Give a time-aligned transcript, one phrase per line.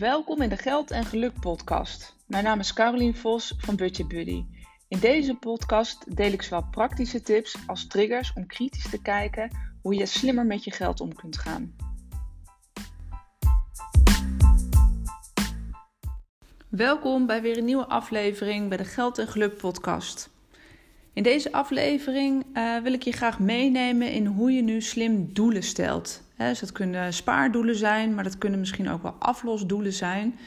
[0.00, 2.16] Welkom in de Geld en Geluk podcast.
[2.26, 4.44] Mijn naam is Carolien Vos van Budget Buddy.
[4.88, 9.50] In deze podcast deel ik zowel praktische tips als triggers om kritisch te kijken
[9.82, 11.76] hoe je slimmer met je geld om kunt gaan.
[16.68, 20.30] Welkom bij weer een nieuwe aflevering bij de Geld en Geluk podcast.
[21.12, 25.62] In deze aflevering uh, wil ik je graag meenemen in hoe je nu slim doelen
[25.62, 26.22] stelt.
[26.36, 30.38] dus dat kunnen spaardoelen zijn, maar dat kunnen misschien ook wel aflosdoelen zijn.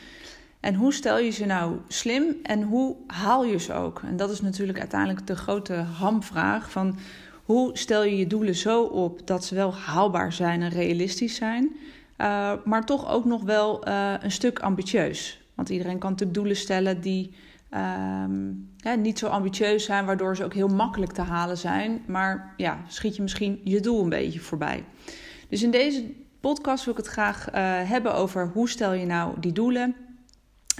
[0.59, 4.01] En hoe stel je ze nou slim en hoe haal je ze ook?
[4.05, 6.97] En dat is natuurlijk uiteindelijk de grote hamvraag van
[7.45, 11.75] hoe stel je je doelen zo op dat ze wel haalbaar zijn en realistisch zijn,
[12.17, 15.41] uh, maar toch ook nog wel uh, een stuk ambitieus.
[15.53, 17.33] Want iedereen kan natuurlijk doelen stellen die
[18.77, 22.01] ja, niet zo ambitieus zijn, waardoor ze ook heel makkelijk te halen zijn.
[22.07, 24.83] Maar ja, schiet je misschien je doel een beetje voorbij.
[25.49, 27.53] Dus in deze podcast wil ik het graag uh,
[27.89, 29.95] hebben over hoe stel je nou die doelen,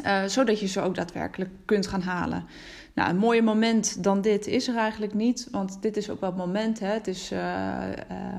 [0.06, 2.46] uh, zodat je ze ook daadwerkelijk kunt gaan halen.
[2.94, 6.30] Nou, een mooier moment dan dit is er eigenlijk niet, want dit is ook wel
[6.30, 6.80] het moment.
[6.80, 6.88] Hè?
[6.88, 7.84] Het is uh,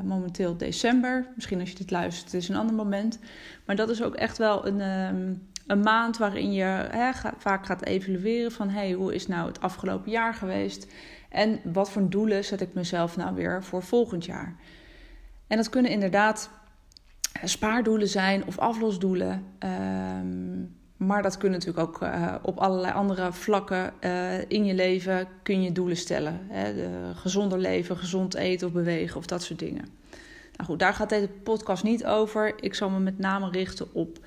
[0.05, 1.27] momenteel december.
[1.34, 3.18] Misschien als je dit luistert, het is een ander moment.
[3.64, 4.80] Maar dat is ook echt wel een.
[4.80, 9.60] Um, een maand waarin je hè, vaak gaat evalueren van hey, hoe is nou het
[9.60, 10.86] afgelopen jaar geweest
[11.28, 14.56] en wat voor doelen zet ik mezelf nou weer voor volgend jaar.
[15.46, 16.50] En dat kunnen inderdaad
[17.44, 19.44] spaardoelen zijn of aflosdoelen.
[19.58, 25.28] Um, maar dat kunnen natuurlijk ook uh, op allerlei andere vlakken uh, in je leven
[25.42, 26.40] kun je doelen stellen.
[26.48, 26.74] Hè?
[26.74, 29.84] De gezonder leven, gezond eten of bewegen of dat soort dingen.
[30.56, 32.62] Nou goed, daar gaat deze podcast niet over.
[32.62, 34.18] Ik zal me met name richten op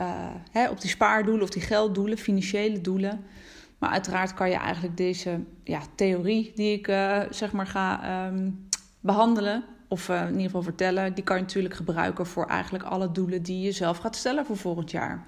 [0.00, 0.06] uh,
[0.50, 3.24] hè, op die spaardoelen of die gelddoelen, financiële doelen.
[3.78, 8.68] Maar uiteraard kan je eigenlijk deze ja, theorie die ik uh, zeg maar ga um,
[9.00, 13.12] behandelen, of uh, in ieder geval vertellen, die kan je natuurlijk gebruiken voor eigenlijk alle
[13.12, 15.24] doelen die je zelf gaat stellen voor volgend jaar.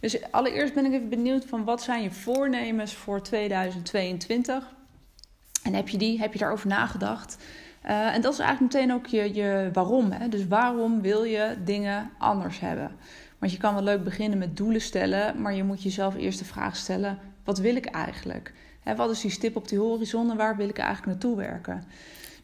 [0.00, 4.74] Dus allereerst ben ik even benieuwd van wat zijn je voornemens voor 2022?
[5.62, 7.36] En heb je die, heb je daarover nagedacht?
[7.82, 10.10] En dat is eigenlijk meteen ook je, je waarom.
[10.10, 10.28] Hè?
[10.28, 12.96] Dus waarom wil je dingen anders hebben?
[13.42, 16.44] Want je kan wel leuk beginnen met doelen stellen, maar je moet jezelf eerst de
[16.44, 18.52] vraag stellen: wat wil ik eigenlijk?
[18.96, 21.84] Wat is die stip op die horizon en waar wil ik eigenlijk naartoe werken?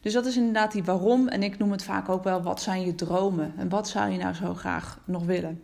[0.01, 1.27] Dus dat is inderdaad die waarom.
[1.27, 3.53] En ik noem het vaak ook wel: wat zijn je dromen?
[3.57, 5.61] En wat zou je nou zo graag nog willen?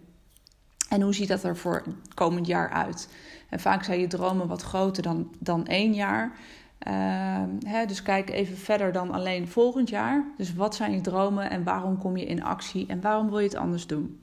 [0.90, 3.10] En hoe ziet dat er voor komend jaar uit?
[3.50, 6.32] En vaak zijn je dromen wat groter dan, dan één jaar.
[7.66, 10.24] Hè, dus kijk even verder dan alleen volgend jaar.
[10.38, 13.48] Dus wat zijn je dromen en waarom kom je in actie en waarom wil je
[13.48, 14.20] het anders doen?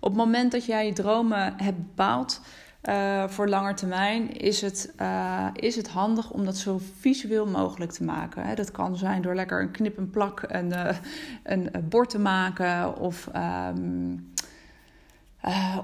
[0.00, 2.40] Op het moment dat jij je dromen hebt bepaald
[2.88, 7.92] uh, voor lange termijn, is het, uh, is het handig om dat zo visueel mogelijk
[7.92, 8.46] te maken.
[8.46, 8.54] Hè.
[8.54, 10.88] Dat kan zijn door lekker een knip en plak uh,
[11.42, 13.28] een, een bord te maken of.
[13.36, 14.28] Um,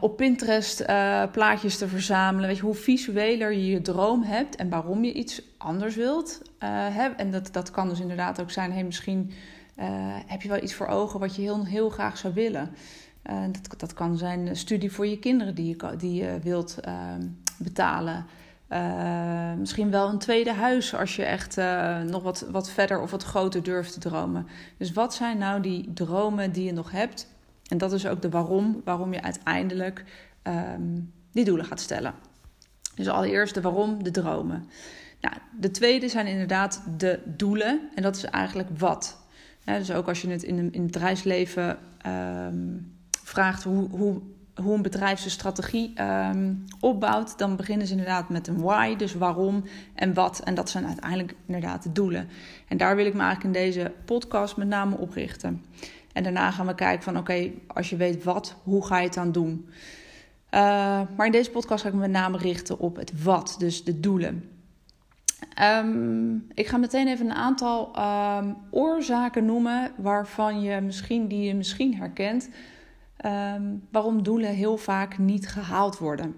[0.01, 0.85] op Pinterest
[1.33, 2.49] plaatjes te verzamelen.
[2.49, 6.43] Weet je, hoe visueler je je droom hebt en waarom je iets anders wilt.
[6.65, 7.09] Hè?
[7.09, 9.33] En dat, dat kan dus inderdaad ook zijn: hey, misschien
[10.27, 12.71] heb je wel iets voor ogen wat je heel, heel graag zou willen.
[13.53, 17.27] Dat, dat kan zijn een studie voor je kinderen die je, die je wilt ehm,
[17.59, 18.27] betalen.
[19.59, 21.57] misschien wel een tweede huis als je echt
[22.11, 24.47] nog wat, wat verder of wat groter durft te dromen.
[24.79, 27.35] Dus wat zijn nou die dromen die je nog hebt?
[27.69, 30.05] En dat is ook de waarom, waarom je uiteindelijk
[30.43, 32.15] um, die doelen gaat stellen.
[32.95, 34.69] Dus allereerst de waarom, de dromen.
[35.21, 37.89] Nou, de tweede zijn inderdaad de doelen.
[37.95, 39.19] En dat is eigenlijk wat.
[39.65, 42.96] dus ook als je het in, in het bedrijfsleven um,
[43.27, 44.21] vraagt hoe, hoe,
[44.63, 49.15] hoe een bedrijf zijn strategie um, opbouwt, dan beginnen ze inderdaad met een why, dus
[49.15, 49.65] waarom
[49.95, 50.41] en wat.
[50.45, 52.29] En dat zijn uiteindelijk inderdaad de doelen.
[52.69, 55.65] En daar wil ik me eigenlijk in deze podcast met name op richten.
[56.13, 59.15] En daarna gaan we kijken van oké, als je weet wat, hoe ga je het
[59.15, 59.69] dan doen?
[60.51, 60.61] Uh,
[61.17, 64.01] maar in deze podcast ga ik me met name richten op het wat, dus de
[64.01, 64.51] doelen.
[65.63, 67.93] Um, ik ga meteen even een aantal
[68.39, 72.49] um, oorzaken noemen waarvan je misschien, die je misschien herkent,
[73.25, 76.35] um, waarom doelen heel vaak niet gehaald worden.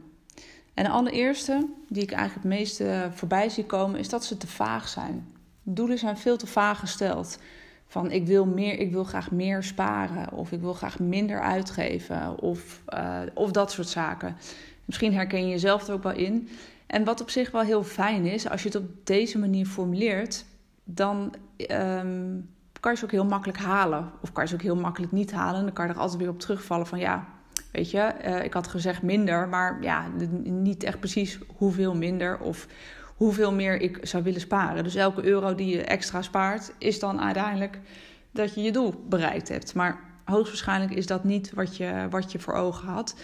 [0.74, 4.46] En de allereerste, die ik eigenlijk het meeste voorbij zie komen, is dat ze te
[4.46, 5.28] vaag zijn.
[5.62, 7.38] Doelen zijn veel te vaag gesteld.
[7.86, 12.40] Van ik wil, meer, ik wil graag meer sparen of ik wil graag minder uitgeven
[12.40, 14.36] of, uh, of dat soort zaken.
[14.84, 16.48] Misschien herken je jezelf er ook wel in.
[16.86, 20.44] En wat op zich wel heel fijn is, als je het op deze manier formuleert,
[20.84, 21.34] dan
[21.70, 22.48] um,
[22.80, 24.10] kan je ze ook heel makkelijk halen.
[24.20, 25.62] Of kan je ze ook heel makkelijk niet halen.
[25.62, 27.26] Dan kan je er altijd weer op terugvallen van ja,
[27.72, 30.06] weet je, uh, ik had gezegd minder, maar ja,
[30.44, 32.38] niet echt precies hoeveel minder.
[32.38, 32.66] Of
[33.16, 34.84] hoeveel meer ik zou willen sparen.
[34.84, 37.78] Dus elke euro die je extra spaart, is dan uiteindelijk
[38.30, 39.74] dat je je doel bereikt hebt.
[39.74, 43.14] Maar hoogstwaarschijnlijk is dat niet wat je, wat je voor ogen had.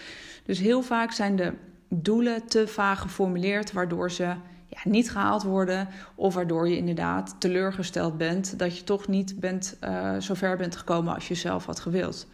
[0.44, 1.52] Dus heel vaak zijn de
[1.88, 4.34] doelen te vaag geformuleerd, waardoor ze
[4.84, 5.88] niet gehaald worden.
[6.14, 10.76] Of waardoor je inderdaad teleurgesteld bent dat je toch niet bent, uh, zo ver bent
[10.76, 12.26] gekomen als je zelf had gewild.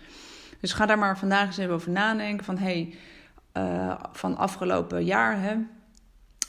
[0.61, 2.45] Dus ga daar maar vandaag eens even over nadenken.
[2.45, 2.95] Van hey,
[3.57, 5.55] uh, van afgelopen jaar, hè,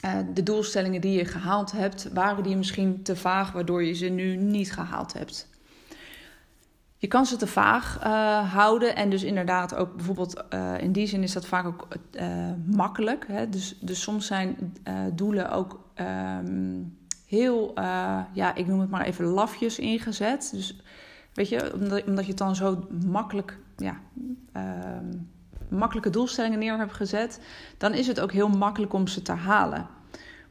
[0.06, 4.06] uh, de doelstellingen die je gehaald hebt, waren die misschien te vaag, waardoor je ze
[4.06, 5.50] nu niet gehaald hebt.
[7.01, 11.07] Je kan ze te vaag uh, houden en dus inderdaad ook bijvoorbeeld uh, in die
[11.07, 12.25] zin is dat vaak ook uh,
[12.65, 13.25] makkelijk.
[13.27, 13.50] Hè?
[13.50, 14.74] Dus, dus soms zijn
[15.13, 17.74] doelen ook um, heel,
[18.33, 20.50] ja, ik noem het maar even lafjes ingezet.
[20.53, 20.80] Dus
[21.33, 24.00] weet je, omdat, omdat je het dan zo makkelijk, ja,
[24.51, 25.06] ehm,
[25.69, 27.42] makkelijke doelstellingen neer hebt gezet,
[27.77, 29.88] dan is het ook heel makkelijk om ze te halen.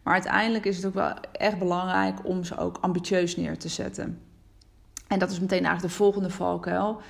[0.03, 4.30] Maar uiteindelijk is het ook wel echt belangrijk om ze ook ambitieus neer te zetten.
[5.11, 7.01] En dat is meteen eigenlijk de volgende valkuil.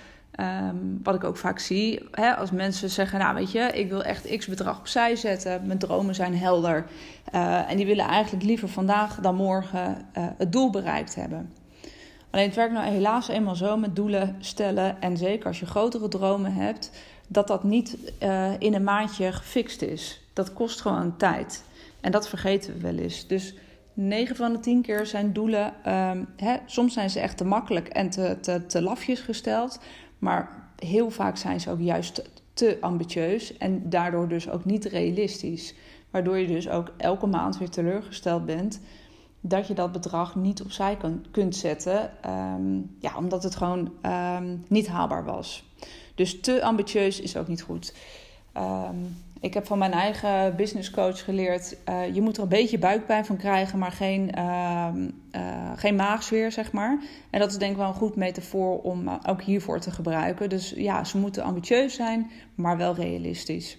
[0.40, 4.02] Um, wat ik ook vaak zie, hè, als mensen zeggen: Nou, weet je, ik wil
[4.02, 6.86] echt x bedrag opzij zetten, mijn dromen zijn helder.
[7.34, 11.52] Uh, en die willen eigenlijk liever vandaag dan morgen uh, het doel bereikt hebben.
[12.30, 15.02] Alleen het werkt nou helaas eenmaal zo met doelen stellen.
[15.02, 16.90] En zeker als je grotere dromen hebt,
[17.26, 20.20] dat dat niet uh, in een maandje gefixt is.
[20.32, 21.64] Dat kost gewoon tijd.
[22.00, 23.26] En dat vergeten we wel eens.
[23.26, 23.54] Dus
[23.94, 27.88] 9 van de 10 keer zijn doelen, um, hè, soms zijn ze echt te makkelijk
[27.88, 29.80] en te, te, te lafjes gesteld.
[30.18, 35.74] Maar heel vaak zijn ze ook juist te ambitieus en daardoor dus ook niet realistisch.
[36.10, 38.80] Waardoor je dus ook elke maand weer teleurgesteld bent
[39.40, 42.10] dat je dat bedrag niet opzij kan, kunt zetten.
[42.26, 45.64] Um, ja, omdat het gewoon um, niet haalbaar was.
[46.14, 47.94] Dus te ambitieus is ook niet goed.
[48.56, 52.78] Um, ik heb van mijn eigen business coach geleerd: uh, je moet er een beetje
[52.78, 54.88] buikpijn van krijgen, maar geen, uh,
[55.76, 56.98] geen maagzweer, zeg maar.
[57.30, 60.48] En dat is denk ik wel een goed metafoor om uh, ook hiervoor te gebruiken.
[60.48, 63.78] Dus ja, ze moeten ambitieus zijn, maar wel realistisch.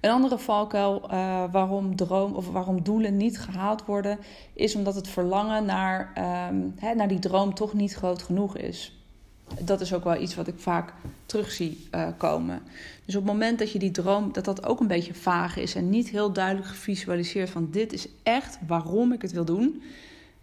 [0.00, 1.08] Een andere valkuil
[1.50, 4.18] waarom, droom, of waarom doelen niet gehaald worden,
[4.54, 6.12] is omdat het verlangen naar,
[6.50, 9.03] um, hè, naar die droom toch niet groot genoeg is
[9.60, 10.92] dat is ook wel iets wat ik vaak
[11.26, 12.62] terug zie uh, komen.
[13.04, 15.74] Dus op het moment dat je die droom, dat dat ook een beetje vaag is
[15.74, 19.82] en niet heel duidelijk gevisualiseerd van dit is echt waarom ik het wil doen.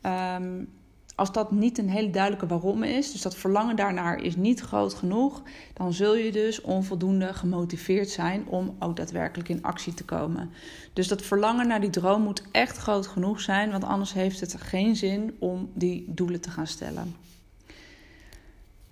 [0.05, 0.67] Um,
[1.15, 4.93] als dat niet een hele duidelijke waarom is, dus dat verlangen daarnaar is niet groot
[4.93, 5.41] genoeg,
[5.73, 10.49] dan zul je dus onvoldoende gemotiveerd zijn om ook daadwerkelijk in actie te komen.
[10.93, 14.61] Dus dat verlangen naar die droom moet echt groot genoeg zijn, want anders heeft het
[14.61, 17.15] geen zin om die doelen te gaan stellen.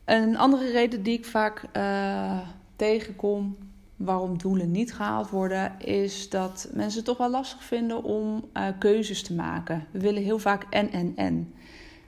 [0.10, 2.40] Een andere reden die ik vaak uh,
[2.76, 3.58] tegenkom
[3.96, 8.68] waarom doelen niet gehaald worden, is dat mensen het toch wel lastig vinden om uh,
[8.80, 9.86] keuzes te maken.
[9.92, 11.54] We willen heel vaak en en en.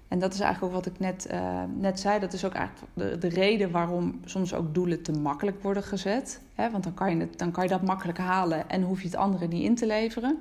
[0.07, 2.19] En dat is eigenlijk ook wat ik net, uh, net zei.
[2.19, 6.41] Dat is ook eigenlijk de, de, reden waarom soms ook doelen te makkelijk worden gezet.
[6.55, 6.71] Hè?
[6.71, 9.15] Want dan kan, je het, dan kan je dat makkelijk halen en hoef je het
[9.15, 10.37] andere niet in te leveren.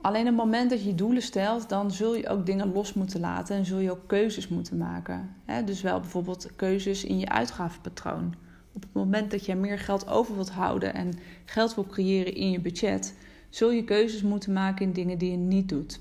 [0.00, 3.20] Alleen op het moment dat je doelen stelt, dan zul je ook dingen los moeten
[3.20, 5.34] laten en zul je ook keuzes moeten maken.
[5.64, 8.34] Dus wel bijvoorbeeld keuzes in je uitgavenpatroon.
[8.72, 11.12] Op het moment dat je meer geld over wilt houden en
[11.44, 13.14] geld wil creëren in je budget,
[13.50, 16.00] zul je keuzes moeten maken in dingen die je niet doet.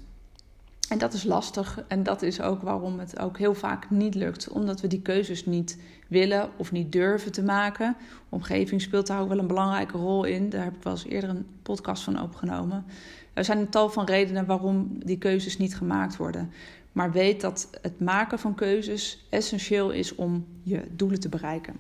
[0.90, 4.50] En dat is lastig en dat is ook waarom het ook heel vaak niet lukt,
[4.50, 5.78] omdat we die keuzes niet
[6.08, 7.96] willen of niet durven te maken.
[8.30, 10.50] Omgeving speelt daar ook wel een belangrijke rol in.
[10.50, 12.86] Daar heb ik wel eens eerder een podcast van opgenomen.
[13.34, 16.52] Er zijn een tal van redenen waarom die keuzes niet gemaakt worden.
[16.92, 21.76] Maar weet dat het maken van keuzes essentieel is om je doelen te bereiken.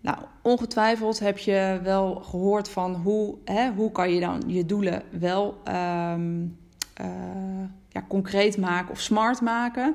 [0.00, 5.02] Nou, ongetwijfeld heb je wel gehoord van hoe, hè, hoe kan je dan je doelen
[5.10, 5.62] wel
[6.12, 6.58] um,
[7.00, 7.06] uh,
[7.88, 9.94] ja, concreet maken of smart maken.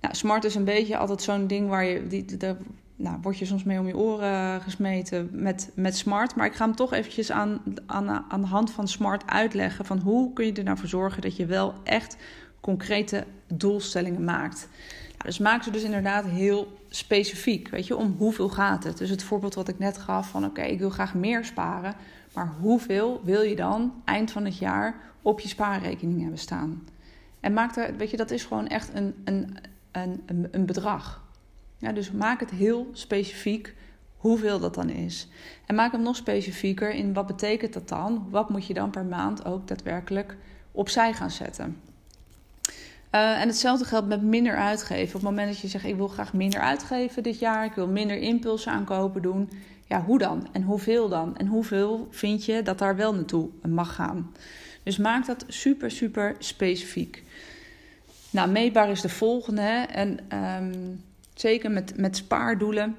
[0.00, 2.56] Nou, smart is een beetje altijd zo'n ding waar je, die, daar
[2.96, 6.34] nou, word je soms mee om je oren gesmeten met, met smart.
[6.34, 9.98] Maar ik ga hem toch eventjes aan, aan, aan de hand van smart uitleggen van
[9.98, 12.16] hoe kun je er nou voor zorgen dat je wel echt
[12.60, 14.68] concrete doelstellingen maakt.
[15.22, 17.68] Dus maak ze dus inderdaad heel specifiek.
[17.68, 18.98] Weet je, om hoeveel gaat het?
[18.98, 21.94] Dus het voorbeeld wat ik net gaf van oké, ik wil graag meer sparen.
[22.34, 26.88] Maar hoeveel wil je dan eind van het jaar op je spaarrekening hebben staan?
[27.40, 29.56] En maak er, weet je, dat is gewoon echt een, een,
[29.92, 31.22] een, een bedrag.
[31.78, 33.74] Ja, dus maak het heel specifiek
[34.16, 35.28] hoeveel dat dan is.
[35.66, 38.26] En maak hem nog specifieker in wat betekent dat dan?
[38.30, 40.36] Wat moet je dan per maand ook daadwerkelijk
[40.72, 41.80] opzij gaan zetten?
[43.14, 45.06] Uh, en hetzelfde geldt met minder uitgeven.
[45.06, 47.88] Op het moment dat je zegt: Ik wil graag minder uitgeven dit jaar, ik wil
[47.88, 49.50] minder impulsen aankopen doen.
[49.86, 50.48] Ja, hoe dan?
[50.52, 51.36] En hoeveel dan?
[51.36, 54.32] En hoeveel vind je dat daar wel naartoe mag gaan?
[54.82, 57.22] Dus maak dat super, super specifiek.
[58.30, 59.86] Nou, meetbaar is de volgende.
[59.90, 61.02] En um,
[61.34, 62.96] zeker met, met spaardoelen.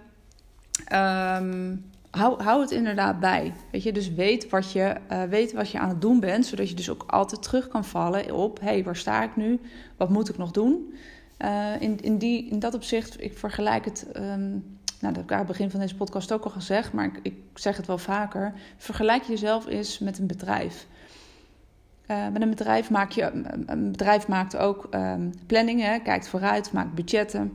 [0.86, 1.76] Ehm,
[2.20, 3.54] hou, het inderdaad bij.
[3.72, 6.70] Weet je, dus weet wat je, uh, weet wat je aan het doen bent, zodat
[6.70, 9.60] je dus ook altijd terug kan vallen op: hé, hey, waar sta ik nu?
[9.98, 10.94] Wat moet ik nog doen?
[11.40, 14.08] Uh, in, in, die, in dat opzicht, ik vergelijk het.
[14.18, 17.06] Um, nou, dat heb ik aan het begin van deze podcast ook al gezegd, maar
[17.06, 18.54] ik, ik zeg het wel vaker.
[18.78, 20.88] Vergelijk jezelf eens met een bedrijf.
[22.08, 26.94] Uh, met een bedrijf maak je, een bedrijf maakt ook um, planningen, kijkt vooruit, maakt
[26.94, 27.54] budgetten.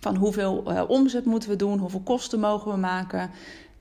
[0.00, 0.56] Van hoeveel
[0.88, 3.30] omzet moeten we doen, hoeveel kosten mogen we maken.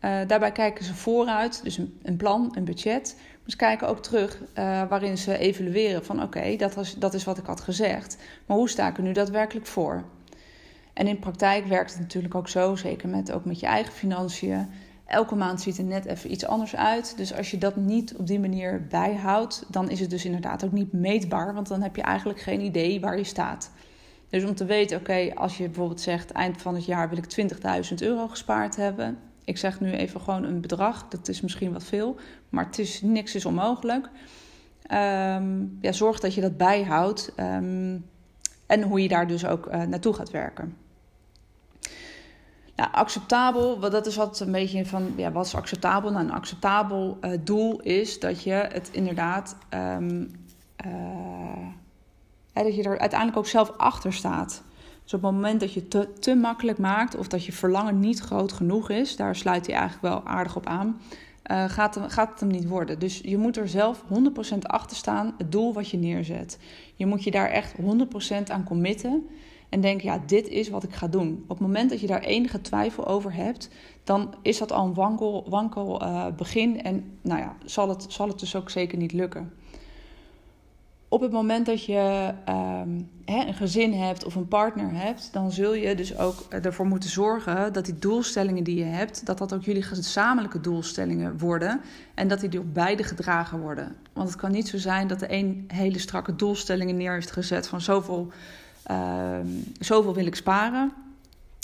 [0.06, 3.16] Uh, daarbij kijken ze vooruit, dus een, plan, een budget.
[3.18, 4.42] Maar ze kijken ook terug
[4.90, 8.18] waarin ze evalueren van oké, dat, dat is wat ik had gezegd.
[8.46, 10.04] Maar hoe sta ik er nu daadwerkelijk voor?
[10.94, 14.68] En in praktijk werkt het natuurlijk ook zo, zeker met, ook met je eigen financiën.
[15.06, 17.18] Elke maand ziet er net even iets anders uit.
[17.18, 20.72] Dus als je dat niet op die manier bijhoudt, dan is het dus inderdaad ook
[20.72, 21.54] niet meetbaar.
[21.54, 23.72] Want dan heb je eigenlijk geen idee waar je staat.
[24.30, 27.52] Dus om te weten, oké, als je bijvoorbeeld zegt eind van het jaar wil ik
[27.90, 29.18] 20.000 euro gespaard hebben.
[29.46, 32.16] Ik zeg nu even gewoon een bedrag, dat is misschien wat veel,
[32.50, 34.10] maar het is, niks is onmogelijk.
[34.92, 38.06] Um, ja, zorg dat je dat bijhoudt um,
[38.66, 40.78] en hoe je daar dus ook uh, naartoe gaat werken.
[42.76, 46.12] Nou, acceptabel, dat is altijd een beetje van, ja, wat is acceptabel?
[46.12, 50.32] Nou, een acceptabel uh, doel is dat je het inderdaad, um,
[50.86, 51.68] uh,
[52.54, 54.64] dat je er uiteindelijk ook zelf achter staat.
[55.04, 58.20] Dus op het moment dat je te, te makkelijk maakt of dat je verlangen niet
[58.20, 61.02] groot genoeg is, daar sluit hij eigenlijk wel aardig op aan,
[61.52, 63.00] uh, gaat, gaat het hem niet worden.
[63.00, 64.04] Dus je moet er zelf
[64.54, 66.58] 100% achter staan, het doel wat je neerzet.
[66.96, 69.28] Je moet je daar echt 100% aan committen
[69.70, 71.44] en denk, ja, dit is wat ik ga doen.
[71.44, 73.70] Op het moment dat je daar enige twijfel over hebt,
[74.04, 78.28] dan is dat al een wankel, wankel uh, begin en nou ja, zal het, zal
[78.28, 79.54] het dus ook zeker niet lukken.
[81.14, 82.32] Op het moment dat je
[83.26, 87.10] hè, een gezin hebt of een partner hebt, dan zul je dus ook ervoor moeten
[87.10, 91.82] zorgen dat die doelstellingen die je hebt, dat dat ook jullie gezamenlijke doelstellingen worden
[92.14, 93.96] en dat die door beide gedragen worden.
[94.14, 97.68] Want het kan niet zo zijn dat de een hele strakke doelstellingen neer heeft gezet
[97.68, 98.32] van zoveel
[98.92, 100.92] um, zoveel wil ik sparen.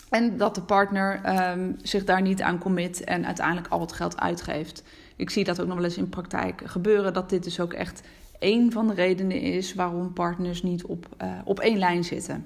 [0.09, 4.19] En dat de partner um, zich daar niet aan commit en uiteindelijk al het geld
[4.19, 4.83] uitgeeft.
[5.15, 7.13] Ik zie dat ook nog wel eens in praktijk gebeuren.
[7.13, 8.01] Dat dit dus ook echt
[8.39, 12.45] een van de redenen is waarom partners niet op, uh, op één lijn zitten.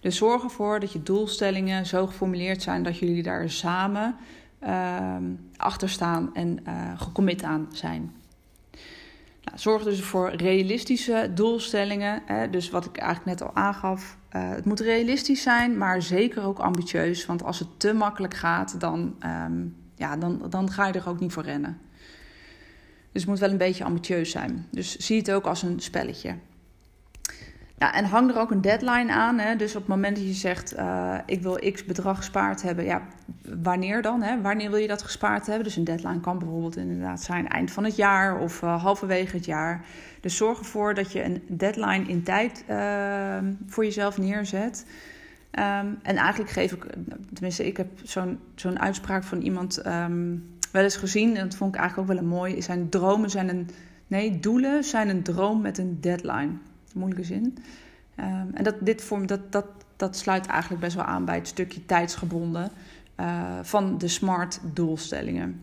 [0.00, 4.16] Dus zorg ervoor dat je doelstellingen zo geformuleerd zijn dat jullie daar samen
[4.62, 5.16] uh,
[5.56, 8.12] achter staan en uh, gecommit aan zijn.
[9.44, 12.22] Nou, zorg dus voor realistische doelstellingen.
[12.24, 12.50] Hè?
[12.50, 14.16] Dus wat ik eigenlijk net al aangaf.
[14.36, 17.26] Uh, het moet realistisch zijn, maar zeker ook ambitieus.
[17.26, 19.14] Want als het te makkelijk gaat, dan,
[19.46, 21.78] um, ja, dan, dan ga je er ook niet voor rennen.
[23.12, 24.66] Dus het moet wel een beetje ambitieus zijn.
[24.70, 26.34] Dus zie het ook als een spelletje.
[27.78, 29.38] Ja, en hang er ook een deadline aan.
[29.38, 29.56] Hè?
[29.56, 33.02] Dus op het moment dat je zegt, uh, ik wil x bedrag gespaard hebben, ja,
[33.62, 34.22] wanneer dan?
[34.22, 34.40] Hè?
[34.40, 35.64] Wanneer wil je dat gespaard hebben?
[35.64, 39.44] Dus een deadline kan bijvoorbeeld inderdaad zijn eind van het jaar of uh, halverwege het
[39.44, 39.84] jaar.
[40.20, 44.86] Dus zorg ervoor dat je een deadline in tijd uh, voor jezelf neerzet.
[45.58, 46.86] Um, en eigenlijk geef ik,
[47.32, 51.36] tenminste, ik heb zo'n zo'n uitspraak van iemand um, wel eens gezien.
[51.36, 52.62] En dat vond ik eigenlijk ook wel een mooi.
[52.62, 53.70] Zijn dromen zijn een,
[54.06, 56.50] nee, doelen zijn een droom met een deadline
[56.94, 57.58] moeilijke zin.
[58.18, 61.48] Um, en dat, dit vorm, dat, dat, dat sluit eigenlijk best wel aan bij het
[61.48, 62.70] stukje tijdsgebonden
[63.20, 65.62] uh, van de smart doelstellingen.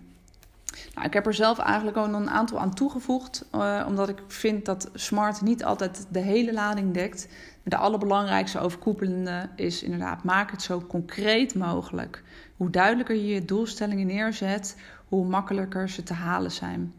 [0.93, 4.65] Nou, ik heb er zelf eigenlijk ook een aantal aan toegevoegd, uh, omdat ik vind
[4.65, 7.27] dat smart niet altijd de hele lading dekt.
[7.63, 12.23] De allerbelangrijkste overkoepelende is inderdaad, maak het zo concreet mogelijk.
[12.57, 14.75] Hoe duidelijker je je doelstellingen neerzet,
[15.09, 16.93] hoe makkelijker ze te halen zijn.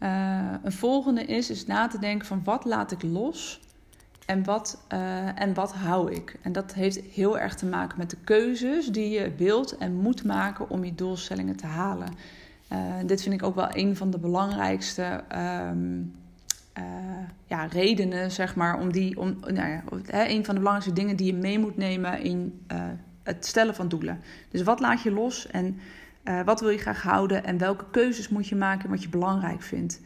[0.00, 3.60] Uh, een volgende is, is na te denken van wat laat ik los
[4.26, 6.38] en wat, uh, en wat hou ik.
[6.42, 10.24] En dat heeft heel erg te maken met de keuzes die je wilt en moet
[10.24, 12.08] maken om je doelstellingen te halen.
[12.72, 15.24] Uh, dit vind ik ook wel een van de belangrijkste
[15.72, 16.14] um,
[17.46, 21.26] ja, redenen, zeg maar, om die, om, nou ja, een van de belangrijkste dingen die
[21.26, 22.66] je mee moet nemen in
[23.22, 24.20] het stellen van doelen.
[24.50, 25.78] Dus wat laat je los en
[26.24, 29.62] uh, wat wil je graag houden en welke keuzes moet je maken wat je belangrijk
[29.62, 30.00] vindt.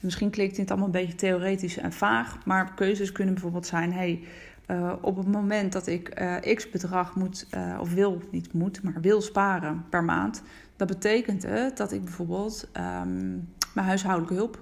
[0.00, 4.24] Misschien klinkt dit allemaal een beetje theoretisch en vaag, maar keuzes kunnen bijvoorbeeld zijn: hey,
[4.66, 7.46] uh, op het moment dat ik uh, x bedrag moet,
[7.80, 10.42] of wil, niet moet, maar wil sparen per maand,
[10.76, 11.46] dat betekent
[11.76, 14.60] dat ik bijvoorbeeld um, mijn huishoudelijke hulp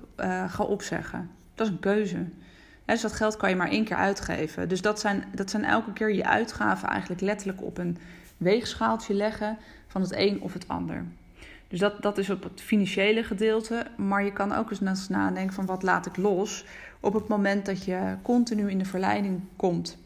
[0.49, 1.31] ga opzeggen.
[1.55, 2.25] Dat is een keuze.
[2.85, 4.69] dus dat geld kan je maar één keer uitgeven.
[4.69, 7.97] Dus dat zijn, dat zijn elke keer je uitgaven eigenlijk letterlijk op een
[8.37, 11.05] weegschaaltje leggen van het een of het ander.
[11.69, 13.87] Dus dat, dat is op het financiële gedeelte.
[13.97, 16.65] Maar je kan ook eens nadenken van wat laat ik los
[17.01, 19.97] op het moment dat je continu in de verleiding komt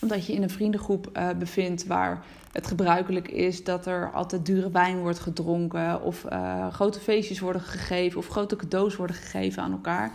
[0.00, 4.70] Omdat je in een vriendengroep uh, bevindt waar het gebruikelijk is dat er altijd dure
[4.70, 6.02] wijn wordt gedronken.
[6.02, 8.18] Of uh, grote feestjes worden gegeven.
[8.18, 10.12] Of grote cadeaus worden gegeven aan elkaar.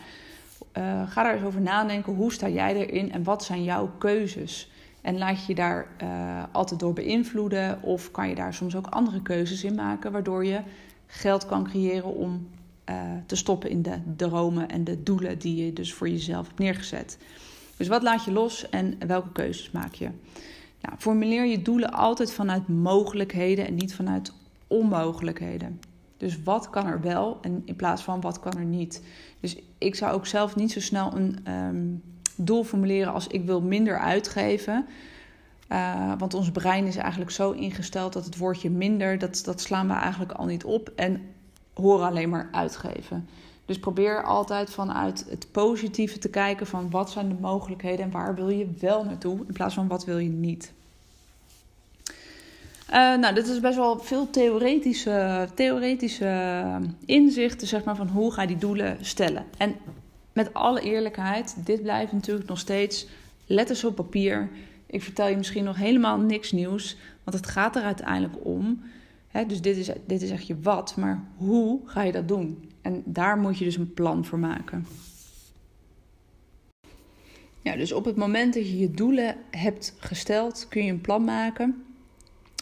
[0.77, 2.13] Uh, ga daar eens over nadenken.
[2.13, 4.71] Hoe sta jij erin en wat zijn jouw keuzes?
[5.05, 5.87] En laat je je daar
[6.51, 7.81] altijd door beïnvloeden?
[7.81, 10.61] Of kan je daar soms ook andere keuzes in maken, waardoor je
[11.07, 12.47] geld kan creëren om
[12.89, 12.95] uh,
[13.25, 17.17] te stoppen in de dromen en de doelen die je dus voor jezelf hebt neergezet.
[17.77, 20.09] Dus wat laat je los en welke keuzes maak je?
[20.81, 24.33] Nou, formuleer je doelen altijd vanuit mogelijkheden en niet vanuit
[24.67, 25.79] onmogelijkheden.
[26.17, 29.03] Dus wat kan er wel en in plaats van wat kan er niet.
[29.39, 32.01] Dus ik zou ook zelf niet zo snel een um,
[32.35, 34.85] doel formuleren als ik wil minder uitgeven.
[35.69, 39.87] Uh, want ons brein is eigenlijk zo ingesteld dat het woordje minder, dat, dat slaan
[39.87, 40.91] we eigenlijk al niet op.
[40.95, 41.21] En
[41.73, 43.27] horen alleen maar uitgeven.
[43.65, 48.35] Dus probeer altijd vanuit het positieve te kijken van wat zijn de mogelijkheden en waar
[48.35, 50.73] wil je wel naartoe in plaats van wat wil je niet.
[52.89, 56.63] Uh, nou, dit is best wel veel theoretische, theoretische
[57.05, 59.45] inzichten zeg maar, van hoe ga je die doelen stellen.
[59.57, 59.75] En
[60.35, 63.07] met alle eerlijkheid, dit blijft natuurlijk nog steeds
[63.45, 64.49] letters op papier.
[64.85, 68.83] Ik vertel je misschien nog helemaal niks nieuws, want het gaat er uiteindelijk om
[69.43, 72.71] dus dit is, dit is echt je wat, maar hoe ga je dat doen?
[72.81, 74.87] En daar moet je dus een plan voor maken.
[77.61, 81.23] Ja, dus op het moment dat je je doelen hebt gesteld, kun je een plan
[81.23, 81.85] maken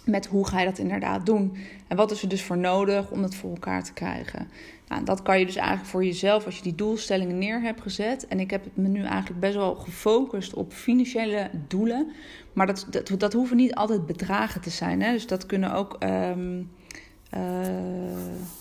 [0.05, 1.57] met hoe ga je dat inderdaad doen.
[1.87, 4.47] En wat is er dus voor nodig om dat voor elkaar te krijgen.
[4.87, 8.27] Nou, dat kan je dus eigenlijk voor jezelf als je die doelstellingen neer hebt gezet.
[8.27, 12.11] En ik heb me nu eigenlijk best wel gefocust op financiële doelen.
[12.53, 15.01] Maar dat, dat, dat hoeven niet altijd bedragen te zijn.
[15.01, 15.11] Hè?
[15.11, 16.71] Dus dat kunnen ook um,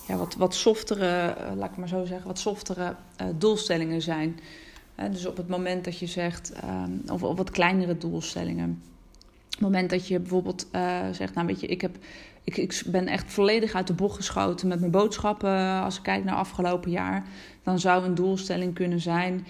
[0.06, 4.38] ja, wat, wat softere, uh, laat ik maar zo zeggen, wat softere uh, doelstellingen zijn.
[5.11, 8.82] dus op het moment dat je zegt, um, of, of wat kleinere doelstellingen.
[9.62, 10.66] Het moment dat je bijvoorbeeld
[11.12, 11.96] zegt, nou weet je, ik heb
[12.44, 15.81] ik, ik ben echt volledig uit de bocht geschoten met mijn boodschappen.
[15.83, 17.27] Als ik kijk naar afgelopen jaar,
[17.62, 19.46] dan zou een doelstelling kunnen zijn.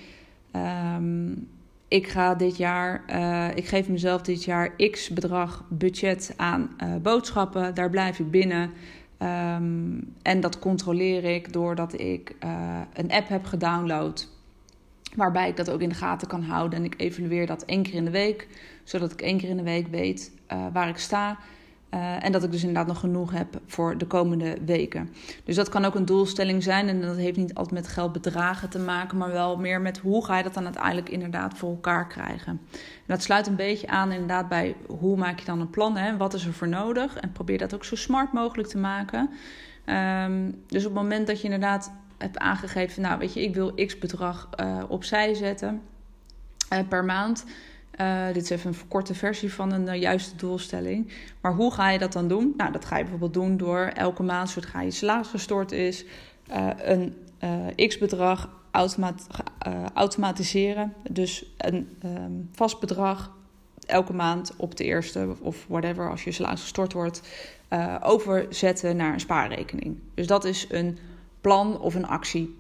[0.96, 1.48] Um,
[1.88, 7.74] ik ga dit jaar, uh, ik geef mezelf dit jaar x bedrag budget aan boodschappen.
[7.74, 8.70] Daar blijf ik binnen.
[9.22, 12.36] Um, en dat controleer ik doordat ik
[12.92, 14.28] een app heb gedownload.
[15.16, 16.78] Waarbij ik dat ook in de gaten kan houden.
[16.78, 18.48] En ik evalueer dat één keer in de week.
[18.84, 20.32] Zodat ik één keer in de week weet
[20.72, 21.38] waar ik sta.
[21.94, 25.10] Uh, en dat ik dus inderdaad nog genoeg heb voor de komende weken.
[25.44, 26.88] Dus dat kan ook een doelstelling zijn.
[26.88, 30.36] En dat heeft niet altijd met geldbedragen te maken, maar wel meer met hoe ga
[30.36, 32.60] je dat dan uiteindelijk inderdaad voor elkaar krijgen.
[32.72, 36.16] En dat sluit een beetje aan inderdaad bij hoe maak je dan een plan en
[36.16, 37.16] wat is er voor nodig.
[37.16, 39.30] En probeer dat ook zo smart mogelijk te maken.
[39.86, 43.74] Um, dus op het moment dat je inderdaad hebt aangegeven, nou weet je, ik wil
[43.86, 45.82] x bedrag uh, opzij zetten
[46.72, 47.44] uh, per maand.
[48.00, 51.12] Uh, dit is even een verkorte versie van een uh, juiste doelstelling.
[51.40, 52.54] Maar hoe ga je dat dan doen?
[52.56, 56.04] Nou, dat ga je bijvoorbeeld doen door elke maand, zodra je salaris gestort is,
[56.50, 57.14] uh, een
[57.88, 59.26] x-bedrag automat
[59.94, 60.92] automatiseren.
[61.10, 63.32] Dus een um, vast bedrag
[63.86, 67.22] elke maand op de eerste of whatever, als je salaris gestort wordt,
[68.00, 69.98] overzetten naar een spaarrekening.
[70.14, 70.98] Dus dat is een
[71.42, 72.56] plan of een actie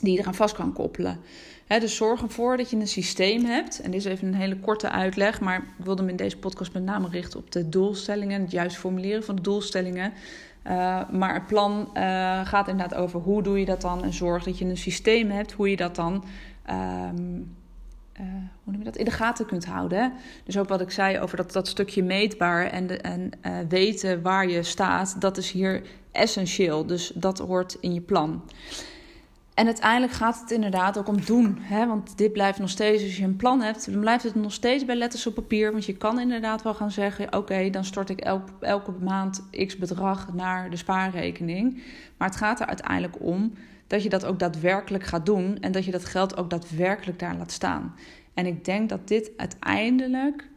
[0.00, 1.20] die je eraan vast kan koppelen
[1.68, 3.80] dus zorg ervoor dat je een systeem hebt.
[3.80, 6.72] En dit is even een hele korte uitleg, maar ik wilde me in deze podcast
[6.72, 10.12] met name richten op de doelstellingen, het juist formuleren van de doelstellingen.
[10.66, 14.44] Uh, maar het plan uh, gaat inderdaad over hoe doe je dat dan en zorg
[14.44, 16.24] dat je een systeem hebt hoe je dat dan
[16.70, 17.56] um,
[18.20, 18.26] uh,
[18.64, 20.12] hoe noem je dat, in de gaten kunt houden.
[20.44, 23.30] Dus ook wat ik zei over dat, dat stukje meetbaar en, en
[23.68, 26.86] weten waar je staat, dat is hier essentieel.
[26.86, 28.42] Dus dat hoort in je plan.
[29.58, 31.58] En uiteindelijk gaat het inderdaad ook om doen.
[31.60, 31.86] Hè?
[31.86, 34.84] Want dit blijft nog steeds, als je een plan hebt, dan blijft het nog steeds
[34.84, 35.72] bij letters op papier.
[35.72, 38.20] Want je kan inderdaad wel gaan zeggen: oké, dan stort ik
[38.60, 41.82] elke maand x bedrag naar de spaarrekening.
[42.16, 43.52] Maar het gaat er uiteindelijk om
[43.88, 47.36] dat je dat ook daadwerkelijk gaat doen en dat je dat geld ook daadwerkelijk daar
[47.36, 47.94] laat staan.
[48.34, 50.48] En ik denk dat dit uiteindelijk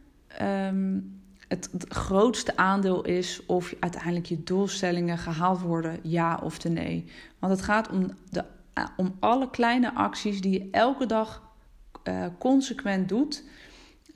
[0.42, 7.04] um, het, grootste aandeel is of uiteindelijk je doelstellingen gehaald worden, ja of nee.
[7.38, 11.42] Want het gaat om de eh, om alle kleine acties die je elke dag
[12.04, 13.44] uh, consequent doet.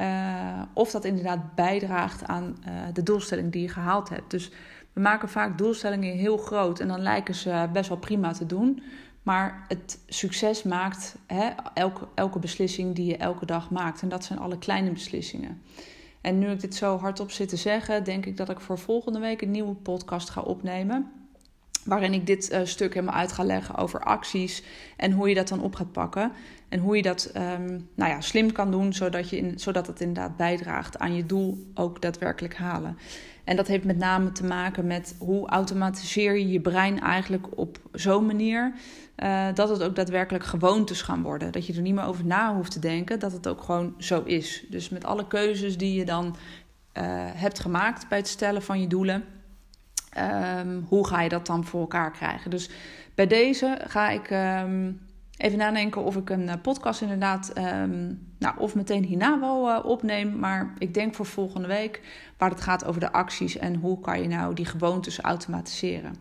[0.01, 2.57] Uh, of dat inderdaad bijdraagt aan
[2.93, 4.31] de doelstelling die je gehaald hebt.
[4.31, 4.51] Dus
[4.93, 8.83] we maken vaak doelstellingen heel groot en dan lijken ze best wel prima te doen.
[9.27, 14.03] Maar het succes maakt hè, elke, elke beslissing die je elke dag maakt.
[14.03, 15.63] En dat zijn alle kleine beslissingen.
[16.21, 19.19] En nu ik dit zo hardop zit te zeggen, denk ik dat ik voor volgende
[19.19, 21.13] week een nieuwe podcast ga opnemen.
[21.87, 24.63] Waarin ik dit uh, stuk helemaal uit ga leggen over acties
[24.97, 26.33] en hoe je dat dan op gaat pakken.
[26.69, 30.01] En hoe je dat um, nou ja, slim kan doen, zodat, je in, zodat het
[30.01, 32.99] inderdaad bijdraagt aan je doel ook daadwerkelijk halen.
[33.45, 37.79] En dat heeft met name te maken met hoe automatiseer je je brein eigenlijk op
[37.93, 38.73] zo'n manier
[39.17, 41.53] uh, dat het ook daadwerkelijk gewoontes gaan worden.
[41.53, 44.23] Dat je er niet meer over na hoeft te denken, dat het ook gewoon zo
[44.23, 44.65] is.
[44.71, 48.87] Dus met alle keuzes die je dan uh, hebt gemaakt bij het stellen van je
[48.87, 49.25] doelen,
[50.59, 52.51] um, hoe ga je dat dan voor elkaar krijgen?
[52.51, 52.71] Dus
[53.15, 55.01] bij deze ga ik um,
[55.37, 59.85] even nadenken of ik een eh, podcast inderdaad, um, nou, of meteen hierna wel uh,
[59.85, 60.39] opneem.
[60.39, 62.01] Maar ik denk voor volgende week,
[62.39, 66.15] waar het gaat over de acties en hoe kan je nou die gewoontes automatiseren.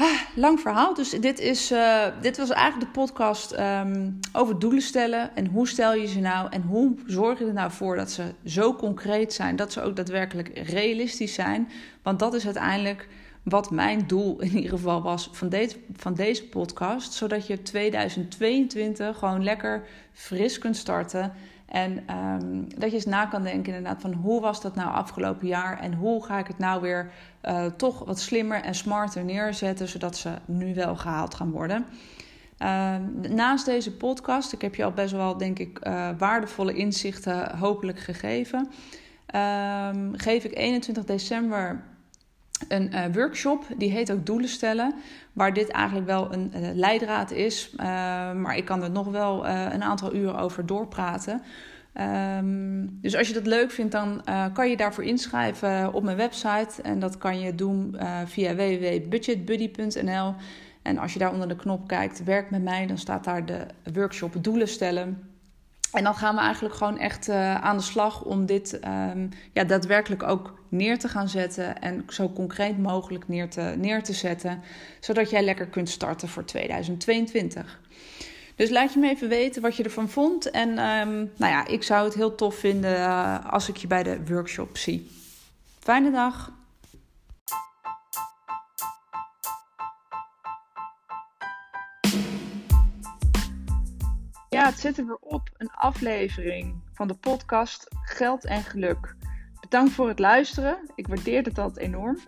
[0.00, 0.94] Ah, lang verhaal.
[0.94, 5.36] Dus dit, is, uh, dit was eigenlijk de podcast um, over doelen stellen.
[5.36, 6.48] En hoe stel je ze nou?
[6.50, 9.56] En hoe zorg je er nou voor dat ze zo concreet zijn.
[9.56, 11.68] Dat ze ook daadwerkelijk realistisch zijn.
[12.02, 13.08] Want dat is uiteindelijk
[13.42, 17.12] wat mijn doel in ieder geval was van, deze van deze podcast.
[17.12, 19.82] Zodat je 2022 gewoon lekker
[20.12, 21.32] fris kunt starten.
[21.68, 25.46] En um, dat je eens na kan denken inderdaad van hoe was dat nou afgelopen
[25.46, 27.10] jaar en hoe ga ik het nou weer
[27.44, 31.86] uh, toch wat slimmer en smarter neerzetten, zodat ze nu wel gehaald gaan worden.
[32.62, 32.94] Uh,
[33.28, 37.98] naast deze podcast, ik heb je al best wel denk ik uh, waardevolle inzichten hopelijk
[37.98, 38.68] gegeven,
[39.26, 41.82] ehm, geef ik 21 december
[42.68, 44.94] een uh, workshop, die heet ook Doelen stellen,
[45.32, 47.84] waar dit eigenlijk wel een uh, leidraad is, uh,
[48.32, 51.42] maar ik kan er nog wel een aantal uren over doorpraten.
[52.38, 56.82] Um, dus als je dat leuk vindt, dan kan je daarvoor inschrijven op mijn website
[56.82, 60.34] en dat kan je doen via www.budgetbuddy.nl.
[60.82, 63.66] En als je daar onder de knop kijkt, werk met mij, dan staat daar de
[63.92, 65.27] workshop Doelen stellen.
[65.92, 69.64] En dan gaan we eigenlijk gewoon echt uh, aan de slag om dit um, ja,
[69.64, 71.80] daadwerkelijk ook neer te gaan zetten.
[71.80, 74.62] En zo concreet mogelijk neer te, neer te zetten.
[75.00, 77.80] Zodat jij lekker kunt starten voor 2022.
[78.56, 80.50] Dus laat je me even weten wat je ervan vond.
[80.50, 84.02] En um, nou ja, ik zou het heel tof vinden uh, als ik je bij
[84.02, 85.10] de workshop zie.
[85.80, 86.57] Fijne dag!
[94.76, 95.50] Zit er weer op.
[95.56, 99.16] Een aflevering van de podcast Geld en Geluk.
[99.60, 100.78] Bedankt voor het luisteren.
[100.94, 102.18] Ik waardeer het altijd enorm.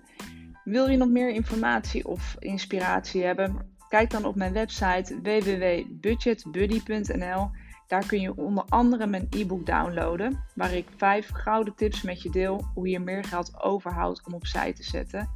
[0.65, 3.77] Wil je nog meer informatie of inspiratie hebben?
[3.89, 7.51] Kijk dan op mijn website www.budgetbuddy.nl.
[7.87, 12.31] Daar kun je onder andere mijn e-book downloaden, waar ik vijf gouden tips met je
[12.31, 15.31] deel hoe je meer geld overhoudt om opzij te zetten.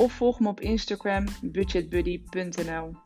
[0.00, 2.96] Of volg me op Instagram budgetbuddy.nl.